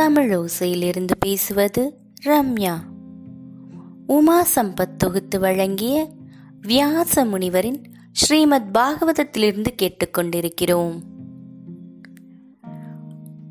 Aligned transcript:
தமிழ் 0.00 0.34
ஓசையிலிருந்து 0.34 1.10
பேசுவது 1.20 1.98
ரம்யா. 2.24 2.76
உமா 4.06 4.44
சம்பத் 4.54 4.96
தொகுத்து 4.96 5.40
வழங்கிய 5.40 6.10
வியாச 6.62 7.24
முனிவரின் 7.24 7.84
ஸ்ரீமத் 8.12 8.76
பாகவதத்திலிருந்து 8.76 9.66
கேட்டுக்கொண்டிருக்கிறோம். 9.82 11.00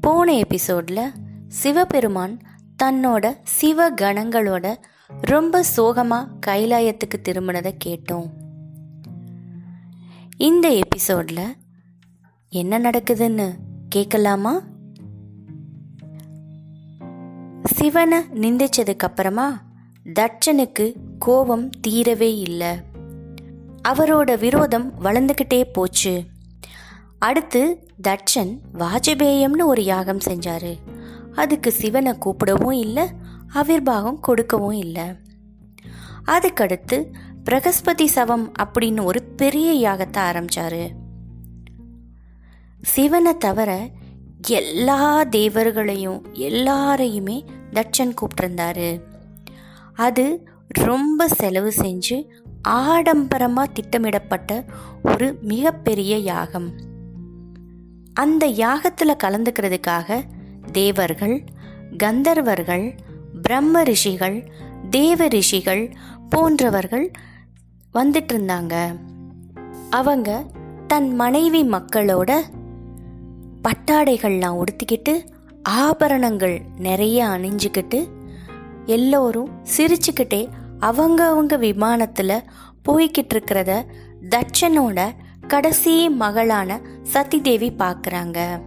போன 0.02 0.34
எபிசோட்ல 0.34 1.02
சிவபெருமான் 1.48 2.39
தன்னோட 2.84 3.36
சிவ 3.43 3.91
கணங்களோட 3.91 4.75
ரொம்ப 5.21 5.63
சோகமா 5.77 6.27
கைலாயத்துக்கு 6.47 7.21
திரும்பினதை 7.23 7.73
கேட்டோம். 7.86 8.29
இந்த 10.38 10.79
எபிசோட்ல 10.79 11.39
என்ன 12.50 12.79
நடக்குதுன்னு 12.79 13.50
கேட்கலாமா? 13.89 14.61
சிவனை 17.79 18.18
நிந்திச்சதுக்கு 18.18 18.97
அப்புறமா 18.97 19.61
தட்சனுக்கு 20.19 20.93
கோபம் 21.19 21.69
தீரவே 21.88 22.38
இல்லை. 22.39 22.68
அவரோட 23.88 24.39
விரோதம் 24.39 24.93
வளர்ந்துக்கிட்டே 25.04 25.64
போச்சு. 25.74 26.24
அடுத்து 27.19 27.88
தட்சன் 28.07 28.57
வாஜபேயம்னு 28.79 29.65
ஒரு 29.65 29.83
யாகம் 29.83 30.18
செஞ்சாரு. 30.18 30.78
அதுக்கு 31.36 31.71
சிவனை 31.71 32.14
கூப்பிடவும் 32.14 32.78
இல்லை 32.78 33.03
ஆவிர்வாகம் 33.53 34.19
கொடுக்கவும் 34.19 34.77
இல்லை. 34.77 35.03
அதுக்கடுத்து 36.25 37.14
பிரகஸ்பதி 37.44 38.05
சவம் 38.05 38.52
அப்படின்னு 38.59 39.03
ஒரு 39.03 39.23
பெரிய 39.23 39.89
யாகத்தை 39.89 40.17
ஆரம்பிச்சாரு. 40.17 40.89
சிவனை 42.81 43.38
தவிர 43.38 43.89
எல்லா 44.47 45.23
தேவர்களையும் 45.23 46.27
எல்லாரையுமே 46.33 47.57
தட்சன் 47.73 48.14
கூப்பிட்ருந்தாரு 48.22 49.02
அது 49.94 50.48
ரொம்ப 50.67 51.28
செலவு 51.28 51.73
செஞ்சு 51.78 52.25
ஆடம்பரமாக 52.62 53.72
திட்டமிடப்பட்ட 53.72 54.66
ஒரு 55.03 55.38
மிகப்பெரிய 55.42 56.17
யாகம். 56.17 56.73
அந்த 58.14 58.47
யாகத்தில் 58.47 59.16
கலந்துக்கிறதுக்காக 59.23 60.23
தேவர்கள் 60.72 61.44
கந்தர்வர்கள் 61.97 62.97
பிரம்ம 63.42 63.84
ரிஷிகள் 63.84 64.52
தேவ 64.90 65.28
ரிஷிகள் 65.28 65.94
போன்றவர்கள் 66.30 67.12
வந்துட்டு 67.94 68.31
இருந்தாங்க 68.34 69.00
அவங்க 69.90 70.45
தன் 70.88 71.16
மனைவி 71.16 71.64
மக்களோட 71.64 72.40
பட்டாடைகள்லாம் 73.64 74.64
உடுத்திக்கிட்டு 74.64 75.28
ஆபரணங்கள் 75.63 76.61
நிறைய 76.77 77.25
அணிஞ்சுக்கிட்டு 77.25 78.09
எல்லோரும் 78.85 79.49
சிரிச்சுக்கிட்டே 79.77 80.49
அவங்க 80.79 81.27
அவங்க 81.27 81.57
விமானத்தில் 81.57 82.43
போய்கிட்டு 82.89 83.29
இருக்கிறத 83.33 83.85
தட்சனோட 84.29 85.11
கடைசி 85.47 86.09
மகளான 86.09 86.79
சதிதேவி 87.13 87.73
பார்க்குறாங்க 87.77 88.61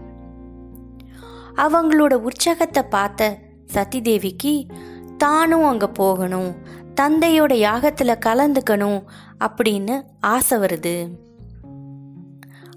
அவங்களோட 1.57 2.13
உற்சாகத்தை 2.13 2.83
பார்த்த 2.83 3.39
சதிதேவிக்கு 3.75 4.69
தானும் 5.17 5.65
அங்கே 5.65 5.87
போகணும் 5.87 6.55
தந்தையோட 7.01 7.53
யாகத்தில் 7.53 8.19
கலந்துக்கணும் 8.27 9.03
அப்படின்னு 9.41 10.03
ஆசை 10.21 10.59
வருது. 10.59 11.09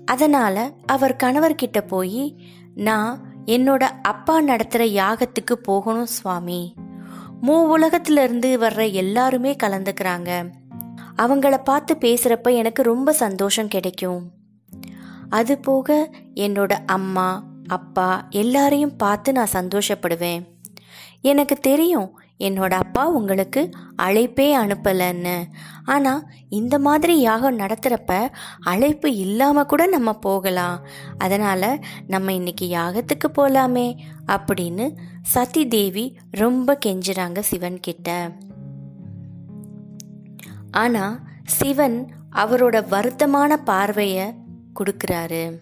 அதனால் 0.05 0.73
அவர் 0.85 1.15
கணவர்கிட்ட 1.23 1.87
போய் 1.87 2.45
நான் 2.75 3.34
என்னோட 3.45 3.89
அப்பா 4.01 4.41
நடத்துற 4.41 4.83
யாகத்துக்கு 4.91 5.53
போகணும் 5.53 6.05
சுவாமி. 6.05 6.73
மூ 7.41 7.61
உலகத்திலிருந்து 7.61 8.59
வர்ற 8.59 8.91
எல்லாருமே 8.91 9.55
கலந்துக்கிறாங்க. 9.63 10.51
அவங்கள 11.17 11.63
பார்த்து 11.63 11.97
பேசுறப்ப 11.99 12.55
எனக்கு 12.55 12.83
ரொம்ப 12.83 13.13
சந்தோஷம் 13.13 13.67
கிடைக்கும். 13.67 14.31
அது 15.29 15.57
போக 15.57 16.09
என்னோட 16.35 16.77
அம்மா 16.85 17.43
அப்பா 17.67 18.27
எல்லாரையும் 18.29 18.95
பார்த்து 18.95 19.31
நான் 19.31 19.53
சந்தோஷப்படுவேன். 19.53 20.43
எனக்கு 21.21 21.55
தெரியும் 21.55 22.19
என்னோட 22.39 22.73
அப்பா 22.73 23.09
உங்களுக்கு 23.09 23.69
அழைப்பே 23.97 24.47
அனுப்பலைன்னு. 24.57 25.43
ஆனால் 25.85 26.27
இந்த 26.49 26.79
மாதிரி 26.79 27.19
யாகம் 27.19 27.59
நடத்துகிறப்ப 27.59 28.29
அழைப்பு 28.59 29.15
இல்லாமல் 29.15 29.65
கூட 29.65 29.87
நம்ம 29.87 30.13
போகலாம். 30.13 30.87
அதனால் 31.17 31.83
நம்ம 32.07 32.33
இன்னைக்கு 32.33 32.65
யாகத்துக்கு 32.65 33.27
போகலாமே 33.37 33.97
அப்படின்னு 34.27 34.87
சதி 35.21 35.67
தேவி 35.67 36.17
ரொம்ப 36.31 36.77
கெஞ்சுறாங்க 36.85 37.39
சிவன் 37.39 37.79
கிட்ட. 37.79 38.31
ஆனால் 40.71 41.19
சிவன் 41.43 42.13
அவரோட 42.35 42.77
வருத்தமான 42.89 43.53
பார்வையை 43.53 44.33
கொடுக்குறாரு. 44.79 45.59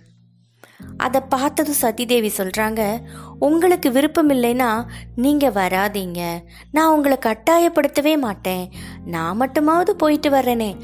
அதை 0.98 1.22
பார்த்ததும் 1.22 1.82
சதிதேவி 1.82 2.30
சொல்கிறாங்க 2.38 3.02
உங்களுக்கு 3.40 3.92
விருப்பம் 3.92 4.30
இல்லைன்னா 4.30 4.86
நீங்கள் 5.16 5.52
வராதீங்க. 5.52 6.44
நான் 6.72 6.96
உங்களை 6.96 7.18
கட்டாயப்படுத்தவே 7.26 8.18
மாட்டேன். 8.18 8.72
நான் 9.06 9.42
மட்டுமாவது 9.42 9.90
போயிட்டு 9.90 10.30
வர்றேனே. 10.30 10.76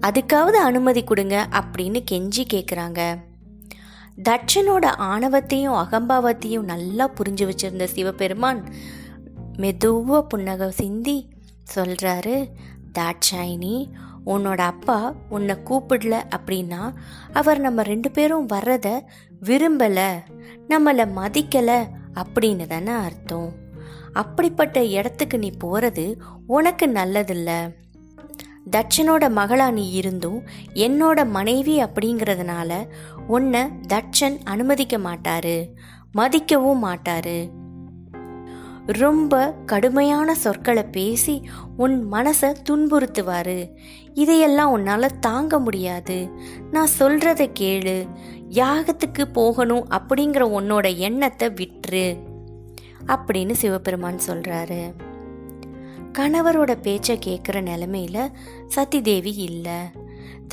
அதுக்காவது 0.00 0.58
அனுமதி 0.62 1.04
கொடுங்க 1.04 1.48
அப்படின்னு 1.50 2.00
கெஞ்சி 2.10 2.44
கேட்குறாங்க 2.54 3.24
தட்சனோட 4.28 4.84
ஆணவத்தையும் 4.84 5.74
அகம்பாவத்தையும் 5.74 6.64
நல்லா 6.64 7.10
புரிஞ்சு 7.10 7.50
வச்சிருந்த 7.50 7.84
சிவபெருமான் 7.84 8.64
மெதுவாக 9.56 10.38
புன்னக 10.38 10.68
சிந்தி 10.68 11.28
சொல்கிறாரு 11.74 12.50
தாட்சாயினி 12.98 13.90
உன்னோட 14.26 14.58
அப்பா 14.58 15.14
உன்னை 15.28 15.56
கூப்பிடல 15.64 16.22
அப்படின்னா 16.36 16.92
அவர் 17.32 17.58
நம்ம 17.58 17.82
ரெண்டு 17.82 18.10
பேரும் 18.10 18.48
வர்றத 18.48 19.00
விரும்பல 19.44 20.00
நம்மளை 20.68 21.04
மதிக்கல 21.16 21.88
அப்படின்னு 22.14 22.66
தானே 22.66 22.92
அர்த்தம். 22.92 23.52
அப்படிப்பட்ட 24.12 24.84
இடத்துக்கு 24.84 25.38
நீ 25.38 25.50
போறது 25.64 26.14
உனக்கு 26.46 26.86
நல்லதில்ல. 26.86 27.74
தட்சனோட 28.70 29.24
மகளா 29.38 29.70
நீ 29.70 29.90
இருந்தும் 29.90 30.42
என்னோட 30.74 31.28
மனைவி 31.28 31.82
அப்படிங்கிறதுனால 31.82 32.88
உன்னை 33.26 33.60
தட்சன் 33.62 34.38
அனுமதிக்க 34.44 34.98
மாட்டாரு 34.98 35.72
மதிக்கவும் 36.14 36.84
மாட்டாரு. 36.84 37.64
ரொம்ப 38.86 39.54
கடுமையான 39.66 40.34
சொற்களை 40.34 40.82
பேசி 40.82 41.42
உன் 41.76 42.12
மனசை 42.12 42.54
துன்புறுத்துவாரு. 42.70 43.70
இதையெல்லாம் 44.14 44.70
உன்னால் 44.70 45.18
தாங்க 45.18 45.58
முடியாது. 45.58 46.30
நான் 46.70 46.88
சொல்றத 46.98 47.50
கேளு. 47.60 48.08
யாகத்துக்கு 48.50 49.24
போகணும் 49.32 49.88
அப்படிங்கிற 49.88 50.40
உன்னோட 50.40 50.96
எண்ணத்தை 50.96 51.48
விட்டுரு. 51.48 52.16
அப்படின்னு 53.06 53.52
சிவபெருமான் 53.52 54.18
சொல்றாரு. 54.26 54.92
கணவரோட 56.18 56.74
பேச்சை 56.82 57.18
கேட்குற 57.26 57.52
நிலமையில 57.52 58.30
சதிதேவி 58.76 59.36
இல்லை. 59.36 59.80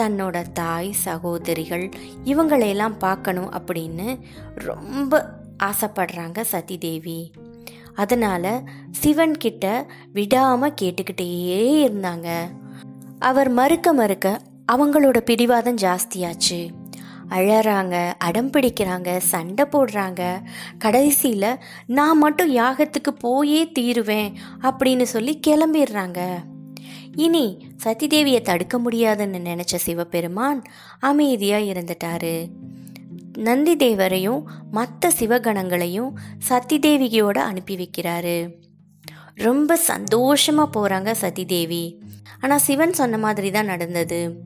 தன்னோட 0.02 0.42
தாய் 0.54 0.92
சகோதரிகள் 0.92 1.90
இவங்களையெல்லாம் 2.26 2.98
பார்க்கணும் 2.98 3.52
அப்படின்னு 3.52 4.20
ரொம்ப 4.56 5.30
ஆசைப்படுறாங்க 5.64 6.44
சதிதேவி. 6.52 7.32
அதனால 7.96 8.64
சிவன் 8.92 9.38
கிட்ட 9.38 9.88
விடாம 10.14 10.74
கேட்டுக்கிட்டே 10.82 11.54
இருந்தாங்க. 11.62 12.30
அவர் 13.20 13.50
மறுக்க 13.50 13.94
மறுக்க 13.94 14.42
அவங்களோட 14.72 15.18
பிடிவாதம் 15.18 15.76
ஜாஸ்தியாச்சு. 15.76 16.70
அழறாங்க 17.30 18.14
அடம் 18.18 18.52
பிடிக்கிறாங்க 18.52 19.18
சண்டை 19.18 19.66
போடுறாங்க. 19.66 20.42
கடைசியில் 20.78 21.60
நான் 21.86 22.18
மட்டும் 22.18 22.56
யாகத்துக்கு 22.56 23.10
போயே 23.20 23.72
தீருவேன் 23.72 24.34
அப்படின்னு 24.62 25.02
சொல்லி 25.02 25.40
கிளம்பிடுறாங்க. 25.48 26.36
இனி 27.16 27.66
சதிதேவியை 27.84 28.42
தடுக்க 28.42 28.80
முடியாதுன்னு 28.80 29.38
நினச்ச 29.38 29.76
சிவபெருமான் 29.76 30.62
அமைதியாக 31.00 31.64
இருந்துட்டாரு. 31.64 32.48
நந்தி 33.38 33.76
தேவரையும் 33.76 34.44
மற்ற 34.72 35.12
சிவகணங்களையும் 35.20 36.12
சதி 36.38 36.80
தேவிகையோட 36.80 37.38
அனுப்பி 37.38 37.76
வைக்கிறாரு. 37.76 38.62
ரொம்ப 39.36 39.78
சந்தோஷமா 39.88 40.66
போறாங்க 40.74 41.16
சதிதேவி. 41.22 42.00
ஆனா 42.40 42.58
சிவன் 42.58 42.94
சொன்ன 42.94 43.18
மாதிரி 43.18 43.52
தான் 43.52 43.66
நடந்தது. 43.66 44.44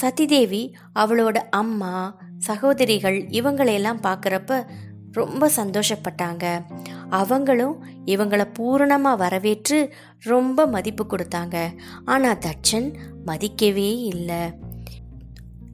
சதிதேவி 0.00 0.72
அவளோட 0.94 1.36
அம்மா 1.50 2.20
சகோதரிகள் 2.38 3.22
இவங்களையெல்லாம் 3.22 4.02
பார்க்குறப்ப 4.02 4.66
ரொம்ப 5.12 5.50
சந்தோஷப்பட்டாங்க. 5.56 6.64
அவங்களும் 7.10 7.84
இவங்களை 8.06 8.46
பூரணமாக 8.54 9.16
வரவேற்று 9.16 9.92
ரொம்ப 10.18 10.66
மதிப்பு 10.66 11.06
கொடுத்தாங்க. 11.06 11.56
ஆனால் 12.04 12.38
தட்சன் 12.38 12.94
மதிக்கவே 13.26 13.98
இல்லை. 13.98 14.52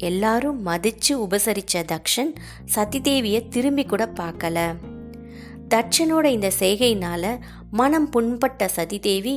எல்லாரும் 0.05 0.67
மதிச்சு 0.67 1.13
உபசரிச்ச 1.13 1.83
தக்ஷன் 1.85 2.33
சதிதேவிய 2.75 3.49
திரும்பி 3.49 3.85
கூட 3.85 4.13
பார்க்கல. 4.15 4.75
தட்சனோட 5.75 6.25
இந்த 6.25 6.51
செய்கையினால 6.59 7.39
மனம் 7.71 8.09
புண்பட்ட 8.09 8.69
சதிதேவி 8.77 9.37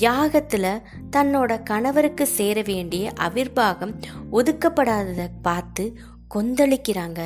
யாகத்துல 0.00 0.82
தன்னோட 1.16 1.62
கணவருக்கு 1.62 2.26
சேர 2.26 2.62
வேண்டிய 2.62 3.12
அவிர்வாகம் 3.20 3.94
ஒதுக்கப்படாததை 4.32 5.28
பார்த்து 5.42 5.98
கொந்தளிக்கிறாங்க. 6.34 7.20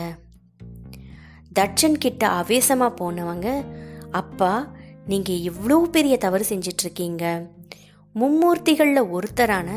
தட்சன் 1.59 1.99
கிட்ட 1.99 2.29
ஆவேசமா 2.29 2.89
போனவங்க 3.01 3.65
அப்பா 4.11 4.71
நீங்க 5.07 5.33
இவ்வளோ 5.33 5.83
பெரிய 5.83 6.17
தவறு 6.17 6.45
செஞ்சிட்ருக்கீங்க. 6.49 7.49
இருக்கீங்க 8.15 9.07
ஒருத்தரான 9.07 9.69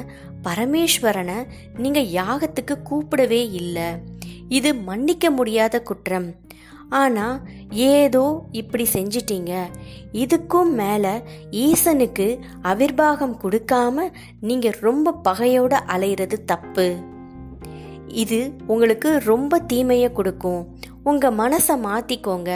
பரமேஸ்வரனை 0.46 1.48
நீங்க 1.78 2.00
யாகத்துக்கு 2.00 2.76
கூப்பிடவே 2.90 3.44
இல்லை. 3.52 3.84
இது 4.50 4.76
மன்னிக்க 4.76 5.32
முடியாத 5.32 5.82
குற்றம். 5.82 6.36
ஆனா 6.90 7.42
ஏதோ 7.70 8.44
இப்படி 8.52 8.86
செஞ்சிட்டீங்க. 8.94 9.66
இதுக்கும் 10.12 10.70
மேல 10.72 11.22
ஈசனுக்கு 11.52 12.40
அவிர்வாகம் 12.64 13.38
கொடுக்காம 13.44 14.12
நீங்க 14.40 14.74
ரொம்ப 14.80 15.14
பகையோட 15.14 15.84
அலையிறது 15.88 16.44
தப்பு. 16.46 16.96
இது 18.08 18.54
உங்களுக்கு 18.68 19.20
ரொம்ப 19.24 19.60
தீமையை 19.60 20.12
கொடுக்கும். 20.12 20.78
உங்கள் 21.10 21.38
மனசை 21.42 21.76
மாற்றிக்கோங்க 21.88 22.52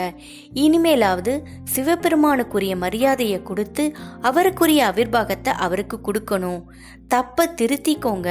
இனிமேலாவது 0.62 1.32
சிவபெருமானுக்குரிய 1.74 2.74
மரியாதையை 2.76 3.38
கொடுத்து 3.42 3.84
அவருக்குரிய 4.22 4.80
அவிர்வாகத்தை 4.90 5.52
அவருக்கு 5.66 5.98
கொடுக்கணும். 6.06 6.62
தப்ப 7.08 7.46
திருத்திக்கோங்க. 7.60 8.28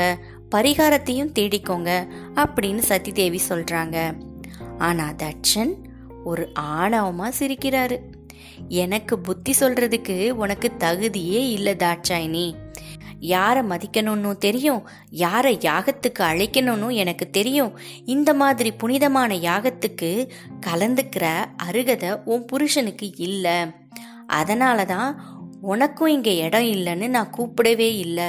பரிகாரத்தையும் 0.55 1.33
தேடிக்கோங்க 1.39 1.89
அப்படின்னு 2.35 2.81
சதிதேவி 2.91 3.39
சொல்கிறாங்க 3.49 3.97
ஆனால் 4.77 5.17
தட்சன் 5.23 5.73
ஒரு 6.23 6.45
ஆணவமாக 6.77 7.37
சிரிக்கிறாரு. 7.39 7.97
எனக்கு 8.67 9.15
புத்தி 9.19 9.53
சொல்றதுக்கு 9.59 10.15
உனக்கு 10.43 10.69
தகுதியே 10.79 11.41
இல்லை 11.57 11.75
தாட்சாயினி. 11.75 12.47
யாரை 13.19 13.63
மதிக்கணும்னு 13.63 14.37
தெரியும்? 14.37 14.89
யாரை 15.09 15.57
யாகத்துக்கு 15.57 16.19
அழைக்கணும்னு 16.19 16.93
எனக்கு 16.93 17.29
தெரியும். 17.29 17.79
இந்த 18.05 18.33
மாதிரி 18.33 18.71
புனிதமான 18.71 19.35
யாகத்துக்கு 19.35 20.29
கலந்துக்கிற 20.67 21.45
அருகதை 21.57 22.09
உன் 22.25 22.45
புருஷனுக்கு 22.45 23.17
இல்லை. 23.17 23.57
அதனால 24.27 24.85
தான் 24.85 25.37
உனக்கும் 25.61 26.07
இங்கே 26.07 26.37
இடம் 26.37 26.63
இல்லைன்னு 26.63 27.07
நான் 27.07 27.33
கூப்பிடவே 27.37 27.97
இல்லை. 27.97 28.25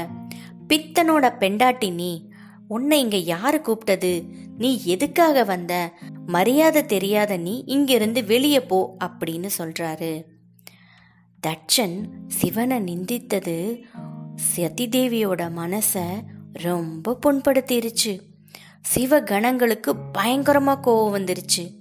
பித்தனோட 0.69 1.38
பெண்டாட்டி 1.38 1.90
நீ. 1.90 2.28
உன்னை 2.69 3.00
இங்க 3.00 3.16
யாரு 3.16 3.60
கூப்பிட்டது? 3.64 4.25
நீ 4.58 4.81
எதுக்காக 4.84 5.44
வந்த? 5.44 5.92
மரியாதை 6.26 6.87
தெரியாத 6.87 7.37
நீ 7.37 7.62
இங்கிருந்து 7.66 8.25
வெளியே 8.25 8.60
போ 8.60 8.96
அப்படின்னு 9.04 9.48
சொல்றாரு. 9.58 10.25
தட்சன் 11.46 12.04
சிவனை 12.26 12.78
நிந்தித்தது 12.78 13.82
சதிதேவியோட 14.56 15.50
மனசை 15.56 16.22
ரொம்ப 16.52 17.19
புண்படுத்திருச்சு. 17.26 18.20
சிவகணங்களுக்கு 18.94 19.94
பயங்கரமா 20.19 20.78
கோவம் 20.84 21.16
வந்துருச்சு. 21.16 21.75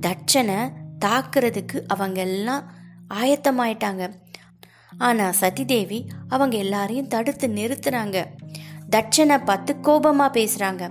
தட்சனை 0.00 0.70
தாக்குறதுக்கு 1.04 1.82
அவங்க 1.86 2.20
எல்லாம் 2.20 2.72
ஆயத்தமாயிட்டாங்க. 3.14 4.12
ஆனா 4.98 5.32
சதிதேவி 5.40 6.06
அவங்க 6.28 6.56
எல்லாரையும் 6.56 7.08
தடுத்து 7.08 7.48
நிறுத்துறாங்க. 7.48 8.24
தட்சனை 8.90 9.44
பார்த்து 9.44 9.76
கோபமா 9.82 10.30
பேசுறாங்க. 10.32 10.90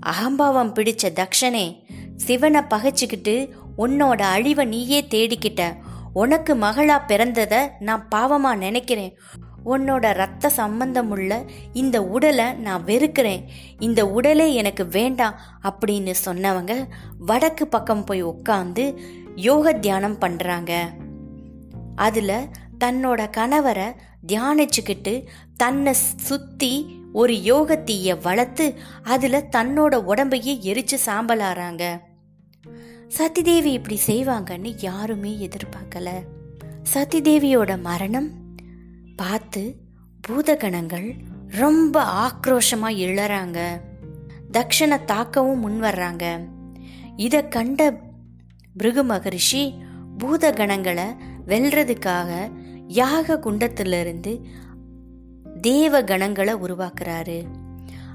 அகம்பாவம் 0.00 0.74
பிடிச்ச 0.74 1.02
தக்ஷனே 1.02 1.84
சிவனை 2.16 2.62
பகைச்சுக்கிட்டு 2.62 3.54
உன்னோட 3.78 4.20
அழிவை 4.20 4.64
நீயே 4.64 5.06
தேடிக்கிட்ட. 5.10 5.76
உனக்கு 6.12 6.54
மகளா 6.56 7.00
பிறந்தத 7.08 7.68
நான் 7.78 8.08
பாவமா 8.14 8.56
நினைக்கிறேன். 8.56 9.18
உன்னோட 9.64 10.12
ரத்த 10.14 10.50
சம்பந்தமுள்ள 10.56 11.44
இந்த 11.72 12.02
உடலை 12.02 12.52
நான் 12.52 12.84
வெறுக்கிறேன். 12.84 13.48
இந்த 13.78 14.08
உடலே 14.08 14.54
எனக்கு 14.54 14.88
வேண்டாம் 14.88 15.34
அப்படின்னு 15.62 16.14
சொன்னவங்க 16.24 16.88
வடக்கு 17.18 17.66
பக்கம் 17.66 18.04
போய் 18.04 18.24
உட்காந்து 18.24 18.96
யோக 19.34 19.72
தியானம் 19.72 20.18
பண்ணுறாங்க 20.18 20.72
அதில் 21.96 22.48
தன்னோட 22.84 23.30
கணவரை 23.36 23.94
தியானிச்சுக்கிட்டு 24.26 25.26
தன்னை 25.56 25.92
சுற்றி 26.16 27.00
ஒரு 27.12 27.42
யோக 27.42 27.76
தீயை 27.76 28.16
வளர்த்து 28.22 28.78
அதில் 29.02 29.32
தன்னோட 29.32 29.94
உடம்பையே 29.94 30.54
எரிச்சு 30.62 30.96
சாம்பலாறாங்க. 31.06 31.98
சதிதேவி 33.18 33.64
இப்படி 33.64 34.00
செய்வாங்கன்னு 34.06 34.74
யாருமே 34.78 35.48
எதிர்பார்க்கல. 35.48 36.08
சதிதேவியோட 36.94 37.80
மரணம் 37.80 38.41
பார்த்து 39.16 39.76
பூதகணங்கள் 40.28 41.14
ரொம்ப 41.48 42.04
ஆக்ரோஷமா 42.26 42.88
இழறாங்க 43.04 43.80
தக்ஷனை 44.52 44.98
தாக்கவும் 45.06 45.58
முன் 45.58 45.82
வர்றாங்க. 45.82 46.48
இத 47.16 47.42
கண்ட 47.42 48.00
பிருகு 48.76 49.04
மகரிஷி 49.04 49.74
பூதகணங்களை 50.18 51.06
வெல்றதுக்காக 51.46 52.50
யாக 52.86 53.36
குண்டத்திலிருந்து 53.36 54.40
தேவ 55.60 56.02
கணங்களை 56.02 56.54
உருவாக்குறாரு. 56.54 57.44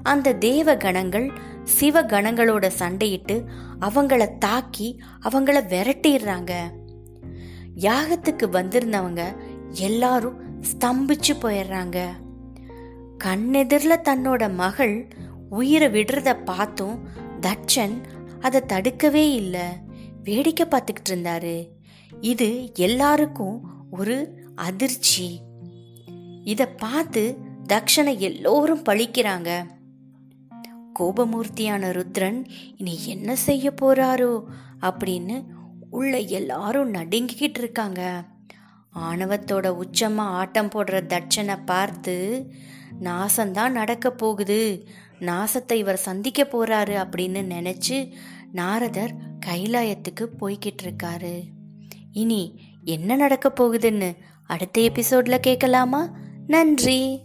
அந்த 0.02 0.34
தேவ 0.34 0.76
கணங்கள் 0.76 1.32
சிவ 1.64 2.02
கணங்களோட 2.02 2.70
சண்டையிட்டு 2.78 3.44
அவங்கள 3.80 4.38
தாக்கி 4.38 5.00
அவங்கள 5.22 5.56
விரட்டிடுறாங்க. 5.72 6.52
யாகத்துக்கு 7.74 8.46
வந்திருந்தவங்க 8.50 9.36
எல்லாரும் 9.70 10.47
ஸ்தம்பிச்சு 10.60 11.34
போயிடுறாங்க 11.40 12.06
கண்ணெதிரில் 13.24 14.02
தன்னோட 14.02 14.54
மகள் 14.54 15.08
உயிரை 15.50 15.88
விடுறத 15.88 16.44
பார்த்தும் 16.44 17.08
தட்சன் 17.40 18.02
அதை 18.40 18.60
தடுக்கவே 18.66 19.34
இல்லை. 19.34 19.60
வேடிக்கை 20.22 20.66
பார்த்துக்கிட்டு 20.66 21.10
இருந்தாரு. 21.10 21.68
இது 22.20 22.70
எல்லாருக்கும் 22.74 23.60
ஒரு 23.90 24.44
அதிர்ச்சி. 24.54 25.40
இதை 26.44 26.66
பார்த்து 26.66 27.36
தக்ஷனை 27.68 28.18
எல்லோரும் 28.18 28.82
பழிக்கிறாங்க. 28.82 29.66
கோபமூர்த்தியான 30.92 31.90
ருத்ரன் 31.90 32.46
இனி 32.76 33.06
என்ன 33.06 33.36
செய்ய 33.36 33.74
போறாரோ? 33.80 34.44
அப்படின்னு 34.80 35.44
உள்ள 35.90 36.18
எல்லாரும் 36.18 36.94
நடுங்கிக்கிட்டு 36.94 37.58
இருக்காங்க. 37.58 38.24
ஆணவத்தோட 38.98 39.82
உச்சமா 39.82 40.26
ஆட்டம் 40.40 40.68
போடுற 40.68 41.00
தட்சனை 41.06 41.58
பார்த்து 41.64 42.14
நாசம்தான் 43.02 43.70
நடக்க 43.70 44.10
போகுது. 44.10 44.86
நாசத்தை 45.20 45.72
இவர் 45.72 45.96
சந்திக்க 45.96 46.48
போறாரு 46.52 46.94
அப்படின்னு 47.04 47.42
நினைச்சு 47.54 48.12
நாரதர் 48.52 49.14
கைலாயத்துக்கு 49.46 50.26
போய்கிட்டு 50.40 50.82
இருக்காரு. 50.82 51.42
இனி 52.12 52.60
என்ன 52.84 53.16
நடக்க 53.16 53.52
போகுதுன்னு 53.60 54.16
அடுத்த 54.46 54.80
எபிசோட்ல 54.80 55.38
கேட்கலாமா 55.38 56.10
நன்றி. 56.46 57.22